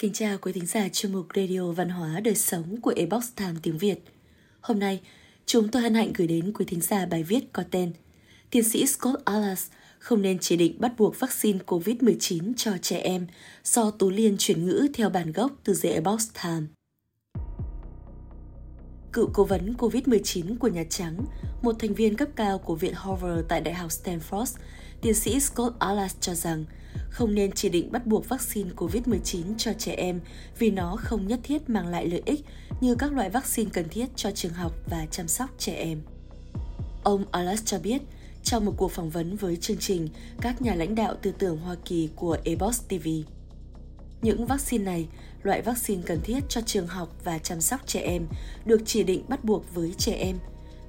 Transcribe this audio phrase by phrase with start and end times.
[0.00, 3.54] Kính chào quý thính giả chuyên mục Radio Văn hóa Đời Sống của Ebox Time
[3.62, 3.98] tiếng Việt.
[4.60, 5.00] Hôm nay,
[5.46, 7.92] chúng tôi hân hạnh gửi đến quý thính giả bài viết có tên
[8.50, 9.66] Tiến sĩ Scott Alas
[9.98, 13.26] không nên chỉ định bắt buộc vaccine COVID-19 cho trẻ em
[13.64, 16.66] do Tú Liên chuyển ngữ theo bản gốc từ The Ebox Time.
[19.12, 21.24] Cựu cố vấn COVID-19 của Nhà Trắng,
[21.62, 24.56] một thành viên cấp cao của Viện Harvard tại Đại học Stanford,
[25.02, 26.64] tiến sĩ Scott Alas cho rằng
[27.10, 30.20] không nên chỉ định bắt buộc vaccine COVID-19 cho trẻ em
[30.58, 32.44] vì nó không nhất thiết mang lại lợi ích
[32.80, 36.00] như các loại vaccine cần thiết cho trường học và chăm sóc trẻ em.
[37.02, 38.02] Ông Alas cho biết,
[38.42, 40.08] trong một cuộc phỏng vấn với chương trình
[40.40, 43.08] các nhà lãnh đạo tư tưởng Hoa Kỳ của Ebox TV.
[44.22, 45.08] Những vaccine này,
[45.42, 48.26] loại vaccine cần thiết cho trường học và chăm sóc trẻ em,
[48.64, 50.36] được chỉ định bắt buộc với trẻ em,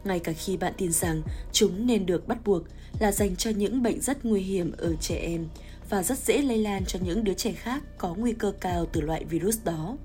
[0.03, 2.63] ngay cả khi bạn tin rằng chúng nên được bắt buộc
[2.99, 5.47] là dành cho những bệnh rất nguy hiểm ở trẻ em
[5.89, 9.01] và rất dễ lây lan cho những đứa trẻ khác có nguy cơ cao từ
[9.01, 9.97] loại virus đó.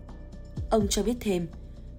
[0.70, 1.46] Ông cho biết thêm,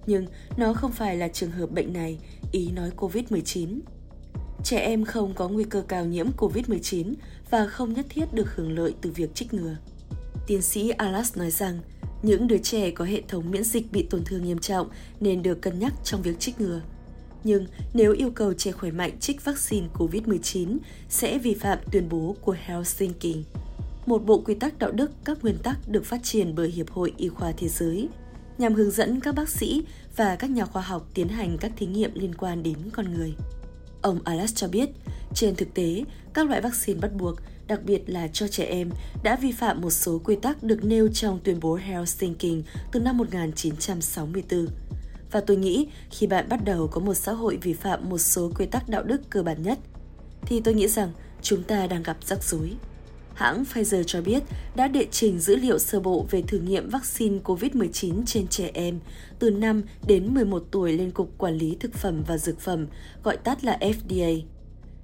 [0.06, 2.18] nhưng nó không phải là trường hợp bệnh này,
[2.52, 3.80] ý nói COVID-19.
[4.64, 7.14] Trẻ em không có nguy cơ cao nhiễm COVID-19
[7.50, 9.76] và không nhất thiết được hưởng lợi từ việc trích ngừa.
[10.46, 11.80] Tiến sĩ Alas nói rằng,
[12.22, 14.88] những đứa trẻ có hệ thống miễn dịch bị tổn thương nghiêm trọng
[15.20, 16.80] nên được cân nhắc trong việc trích ngừa.
[17.44, 20.76] Nhưng nếu yêu cầu trẻ khỏe mạnh trích vaccine COVID-19
[21.08, 23.36] sẽ vi phạm tuyên bố của Helsinki,
[24.06, 27.12] một bộ quy tắc đạo đức các nguyên tắc được phát triển bởi Hiệp hội
[27.16, 28.08] Y khoa Thế giới,
[28.58, 29.82] nhằm hướng dẫn các bác sĩ
[30.16, 33.34] và các nhà khoa học tiến hành các thí nghiệm liên quan đến con người.
[34.08, 34.88] Ông Alas cho biết,
[35.34, 38.90] trên thực tế, các loại vaccine bắt buộc, đặc biệt là cho trẻ em,
[39.22, 43.16] đã vi phạm một số quy tắc được nêu trong tuyên bố Helsinki từ năm
[43.18, 44.66] 1964.
[45.30, 48.50] Và tôi nghĩ khi bạn bắt đầu có một xã hội vi phạm một số
[48.58, 49.78] quy tắc đạo đức cơ bản nhất,
[50.42, 52.72] thì tôi nghĩ rằng chúng ta đang gặp rắc rối.
[53.38, 54.42] Hãng Pfizer cho biết
[54.74, 59.00] đã đệ trình dữ liệu sơ bộ về thử nghiệm vaccine COVID-19 trên trẻ em
[59.38, 62.86] từ 5 đến 11 tuổi lên Cục Quản lý Thực phẩm và Dược phẩm,
[63.22, 64.42] gọi tắt là FDA.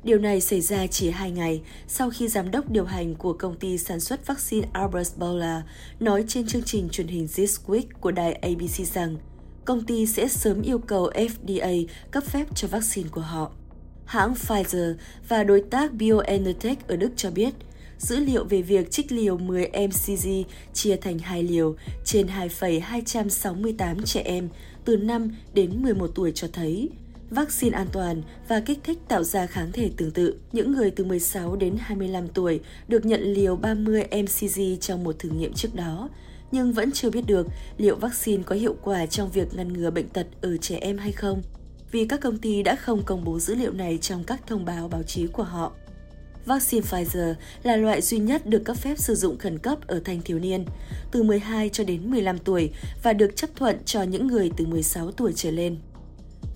[0.05, 3.57] Điều này xảy ra chỉ hai ngày sau khi giám đốc điều hành của công
[3.57, 5.63] ty sản xuất vaccine Albert Bourla
[6.01, 9.17] nói trên chương trình truyền hình This Week của đài ABC rằng
[9.65, 13.53] công ty sẽ sớm yêu cầu FDA cấp phép cho vaccine của họ.
[14.05, 14.95] Hãng Pfizer
[15.29, 17.55] và đối tác BioNTech ở Đức cho biết,
[17.99, 20.29] dữ liệu về việc trích liều 10 mcg
[20.73, 24.49] chia thành hai liều trên 2,268 trẻ em
[24.85, 26.89] từ 5 đến 11 tuổi cho thấy
[27.31, 30.39] vaccine an toàn và kích thích tạo ra kháng thể tương tự.
[30.53, 35.29] Những người từ 16 đến 25 tuổi được nhận liều 30 mcg trong một thử
[35.29, 36.09] nghiệm trước đó,
[36.53, 37.47] nhưng vẫn chưa biết được
[37.77, 41.13] liệu vaccine có hiệu quả trong việc ngăn ngừa bệnh tật ở trẻ em hay
[41.13, 41.43] không,
[41.91, 44.89] vì các công ty đã không công bố dữ liệu này trong các thông báo
[44.89, 45.73] báo chí của họ.
[46.47, 50.23] Vaccine Pfizer là loại duy nhất được cấp phép sử dụng khẩn cấp ở thanh
[50.23, 50.65] thiếu niên,
[51.11, 52.71] từ 12 cho đến 15 tuổi
[53.03, 55.77] và được chấp thuận cho những người từ 16 tuổi trở lên.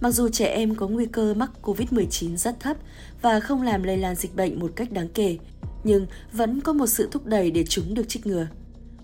[0.00, 2.76] Mặc dù trẻ em có nguy cơ mắc COVID-19 rất thấp
[3.22, 5.38] và không làm lây lan dịch bệnh một cách đáng kể,
[5.84, 8.46] nhưng vẫn có một sự thúc đẩy để chúng được trích ngừa.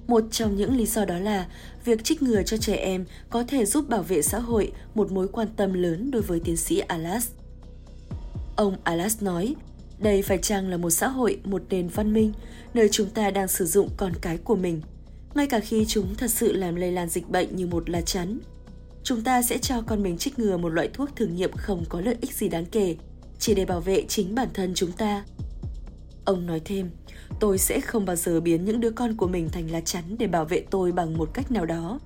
[0.07, 1.47] Một trong những lý do đó là
[1.85, 5.29] việc trích ngừa cho trẻ em có thể giúp bảo vệ xã hội một mối
[5.29, 7.29] quan tâm lớn đối với tiến sĩ Alas.
[8.57, 9.55] Ông Alas nói,
[9.99, 12.33] đây phải chăng là một xã hội, một nền văn minh,
[12.75, 14.81] nơi chúng ta đang sử dụng con cái của mình,
[15.35, 18.39] ngay cả khi chúng thật sự làm lây lan dịch bệnh như một lá chắn.
[19.03, 22.01] Chúng ta sẽ cho con mình trích ngừa một loại thuốc thử nghiệm không có
[22.01, 22.97] lợi ích gì đáng kể,
[23.39, 25.25] chỉ để bảo vệ chính bản thân chúng ta.
[26.25, 26.91] Ông nói thêm,
[27.41, 30.27] tôi sẽ không bao giờ biến những đứa con của mình thành lá chắn để
[30.27, 32.01] bảo vệ tôi bằng một cách nào đó.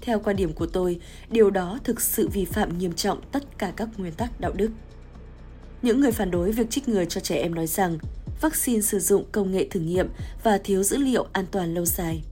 [0.00, 1.00] Theo quan điểm của tôi,
[1.30, 4.70] điều đó thực sự vi phạm nghiêm trọng tất cả các nguyên tắc đạo đức.
[5.82, 7.98] Những người phản đối việc trích ngừa cho trẻ em nói rằng
[8.40, 10.08] vaccine sử dụng công nghệ thử nghiệm
[10.42, 12.22] và thiếu dữ liệu an toàn lâu dài.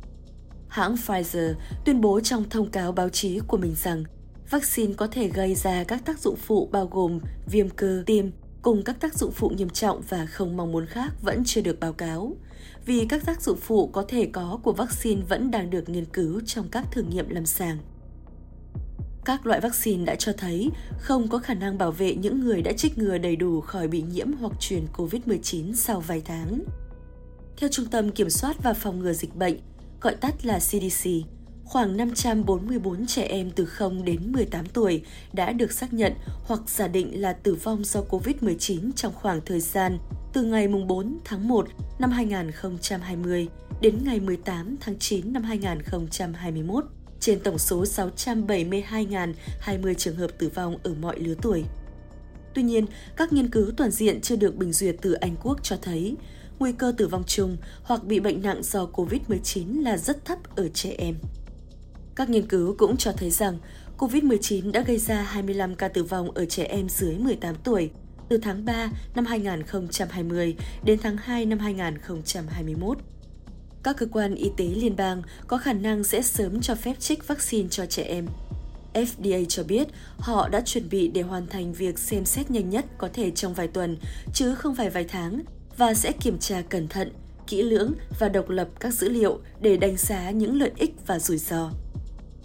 [0.68, 4.04] Hãng Pfizer tuyên bố trong thông cáo báo chí của mình rằng
[4.50, 8.82] vaccine có thể gây ra các tác dụng phụ bao gồm viêm cơ tim, cùng
[8.82, 11.92] các tác dụng phụ nghiêm trọng và không mong muốn khác vẫn chưa được báo
[11.92, 12.36] cáo,
[12.86, 16.40] vì các tác dụng phụ có thể có của vaccine vẫn đang được nghiên cứu
[16.46, 17.78] trong các thử nghiệm lâm sàng.
[19.24, 22.72] Các loại vaccine đã cho thấy không có khả năng bảo vệ những người đã
[22.72, 26.60] trích ngừa đầy đủ khỏi bị nhiễm hoặc truyền COVID-19 sau vài tháng.
[27.56, 29.56] Theo Trung tâm Kiểm soát và Phòng ngừa Dịch bệnh,
[30.00, 31.10] gọi tắt là CDC,
[31.64, 35.02] khoảng 544 trẻ em từ 0 đến 18 tuổi
[35.32, 36.12] đã được xác nhận
[36.44, 39.98] hoặc giả định là tử vong do COVID-19 trong khoảng thời gian
[40.32, 41.68] từ ngày 4 tháng 1
[41.98, 43.48] năm 2020
[43.80, 46.84] đến ngày 18 tháng 9 năm 2021
[47.20, 51.64] trên tổng số 672.020 trường hợp tử vong ở mọi lứa tuổi.
[52.54, 52.86] Tuy nhiên,
[53.16, 56.16] các nghiên cứu toàn diện chưa được bình duyệt từ Anh Quốc cho thấy
[56.58, 60.68] nguy cơ tử vong chung hoặc bị bệnh nặng do COVID-19 là rất thấp ở
[60.68, 61.14] trẻ em.
[62.14, 63.58] Các nghiên cứu cũng cho thấy rằng
[63.98, 67.90] COVID-19 đã gây ra 25 ca tử vong ở trẻ em dưới 18 tuổi
[68.28, 72.98] từ tháng 3 năm 2020 đến tháng 2 năm 2021.
[73.82, 77.28] Các cơ quan y tế liên bang có khả năng sẽ sớm cho phép trích
[77.28, 78.26] vaccine cho trẻ em.
[78.94, 79.88] FDA cho biết
[80.18, 83.54] họ đã chuẩn bị để hoàn thành việc xem xét nhanh nhất có thể trong
[83.54, 83.96] vài tuần,
[84.34, 85.42] chứ không phải vài tháng,
[85.76, 87.12] và sẽ kiểm tra cẩn thận,
[87.46, 91.18] kỹ lưỡng và độc lập các dữ liệu để đánh giá những lợi ích và
[91.18, 91.70] rủi ro.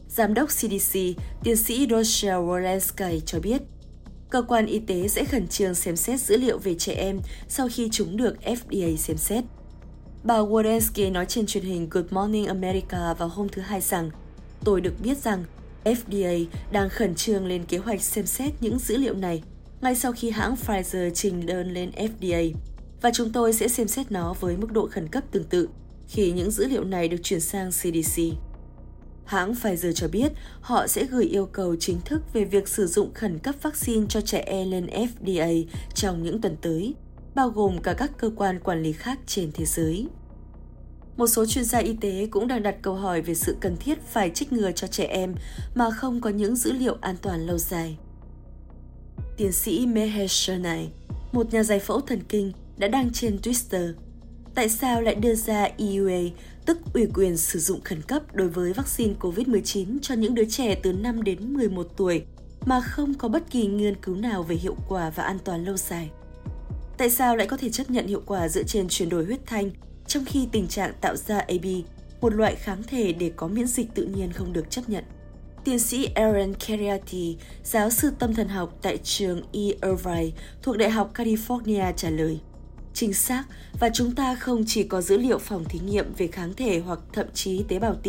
[0.09, 0.99] Giám đốc CDC,
[1.43, 3.61] tiến sĩ Rochelle Walensky cho biết,
[4.29, 7.67] cơ quan y tế sẽ khẩn trương xem xét dữ liệu về trẻ em sau
[7.71, 9.43] khi chúng được FDA xem xét.
[10.25, 14.12] Bà Walensky nói trên truyền hình Good Morning America vào hôm thứ Hai rằng,
[14.63, 15.44] tôi được biết rằng
[15.83, 19.44] FDA đang khẩn trương lên kế hoạch xem xét những dữ liệu này
[19.81, 22.51] ngay sau khi hãng Pfizer trình đơn lên FDA
[23.01, 25.69] và chúng tôi sẽ xem xét nó với mức độ khẩn cấp tương tự
[26.07, 28.21] khi những dữ liệu này được chuyển sang CDC.
[29.25, 30.31] Hãng Pfizer cho biết
[30.62, 34.21] họ sẽ gửi yêu cầu chính thức về việc sử dụng khẩn cấp vaccine cho
[34.21, 36.94] trẻ em lên FDA trong những tuần tới,
[37.35, 40.07] bao gồm cả các cơ quan quản lý khác trên thế giới.
[41.17, 44.01] Một số chuyên gia y tế cũng đang đặt câu hỏi về sự cần thiết
[44.01, 45.35] phải trích ngừa cho trẻ em
[45.75, 47.97] mà không có những dữ liệu an toàn lâu dài.
[49.37, 50.89] Tiến sĩ Meher Shanai,
[51.31, 53.93] một nhà giải phẫu thần kinh, đã đăng trên Twitter
[54.55, 56.19] tại sao lại đưa ra EUA,
[56.65, 60.75] tức ủy quyền sử dụng khẩn cấp đối với vaccine COVID-19 cho những đứa trẻ
[60.83, 62.23] từ 5 đến 11 tuổi
[62.65, 65.77] mà không có bất kỳ nghiên cứu nào về hiệu quả và an toàn lâu
[65.77, 66.09] dài.
[66.97, 69.71] Tại sao lại có thể chấp nhận hiệu quả dựa trên chuyển đổi huyết thanh
[70.07, 71.65] trong khi tình trạng tạo ra AB,
[72.21, 75.03] một loại kháng thể để có miễn dịch tự nhiên không được chấp nhận.
[75.63, 79.62] Tiến sĩ Aaron Cariati, giáo sư tâm thần học tại trường E.
[79.62, 80.31] Irvine
[80.62, 82.39] thuộc Đại học California trả lời.
[82.94, 83.44] Chính xác,
[83.80, 87.00] và chúng ta không chỉ có dữ liệu phòng thí nghiệm về kháng thể hoặc
[87.13, 88.07] thậm chí tế bào T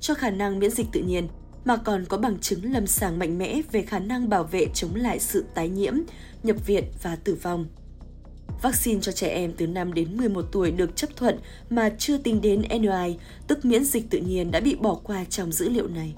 [0.00, 1.28] cho khả năng miễn dịch tự nhiên,
[1.64, 4.94] mà còn có bằng chứng lâm sàng mạnh mẽ về khả năng bảo vệ chống
[4.94, 5.94] lại sự tái nhiễm,
[6.42, 7.66] nhập viện và tử vong.
[8.62, 11.38] Vaccine cho trẻ em từ 5 đến 11 tuổi được chấp thuận
[11.70, 13.16] mà chưa tính đến NOI,
[13.46, 16.14] tức miễn dịch tự nhiên đã bị bỏ qua trong dữ liệu này.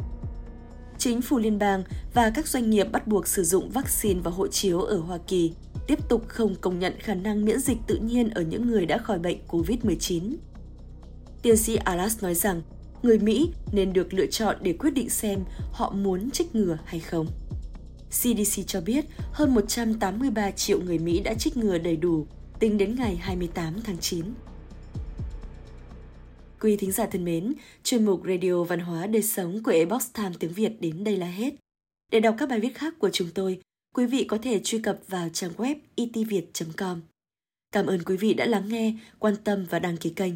[0.99, 1.83] Chính phủ liên bang
[2.15, 5.53] và các doanh nghiệp bắt buộc sử dụng vaccine và hộ chiếu ở Hoa Kỳ
[5.87, 8.99] tiếp tục không công nhận khả năng miễn dịch tự nhiên ở những người đã
[8.99, 10.35] khỏi bệnh COVID-19.
[11.43, 12.63] Tiến sĩ Alas nói rằng,
[13.03, 15.41] người Mỹ nên được lựa chọn để quyết định xem
[15.73, 17.27] họ muốn trích ngừa hay không.
[18.11, 22.27] CDC cho biết hơn 183 triệu người Mỹ đã trích ngừa đầy đủ
[22.59, 24.25] tính đến ngày 28 tháng 9.
[26.61, 30.33] Quý thính giả thân mến, chuyên mục Radio Văn hóa Đời Sống của Ebox Time
[30.39, 31.55] tiếng Việt đến đây là hết.
[32.13, 33.61] Để đọc các bài viết khác của chúng tôi,
[33.95, 37.01] quý vị có thể truy cập vào trang web itviet.com.
[37.73, 40.33] Cảm ơn quý vị đã lắng nghe, quan tâm và đăng ký kênh.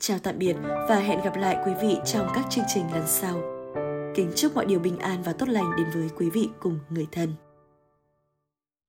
[0.00, 0.56] Chào tạm biệt
[0.88, 3.51] và hẹn gặp lại quý vị trong các chương trình lần sau.
[4.14, 7.06] Kính chúc mọi điều bình an và tốt lành đến với quý vị cùng người
[7.12, 7.34] thân.